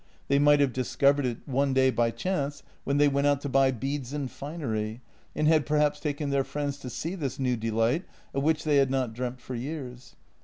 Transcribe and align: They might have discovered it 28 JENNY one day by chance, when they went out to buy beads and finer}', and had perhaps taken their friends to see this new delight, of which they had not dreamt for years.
They 0.29 0.39
might 0.39 0.59
have 0.59 0.73
discovered 0.73 1.27
it 1.27 1.45
28 1.45 1.45
JENNY 1.45 1.53
one 1.57 1.73
day 1.75 1.89
by 1.91 2.09
chance, 2.09 2.63
when 2.85 2.97
they 2.97 3.07
went 3.07 3.27
out 3.27 3.39
to 3.41 3.49
buy 3.49 3.69
beads 3.69 4.13
and 4.13 4.31
finer}', 4.31 4.99
and 5.35 5.47
had 5.47 5.63
perhaps 5.67 5.99
taken 5.99 6.31
their 6.31 6.43
friends 6.43 6.79
to 6.79 6.89
see 6.89 7.13
this 7.13 7.37
new 7.37 7.55
delight, 7.55 8.05
of 8.33 8.41
which 8.41 8.63
they 8.63 8.77
had 8.77 8.89
not 8.89 9.13
dreamt 9.13 9.39
for 9.39 9.53
years. 9.53 10.15